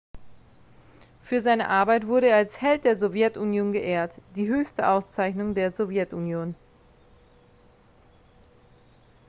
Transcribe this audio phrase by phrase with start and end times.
[1.21, 6.55] für seine arbeit wurde er als held der sowjetunion geehrt die höchste auszeichnung der sowjetunion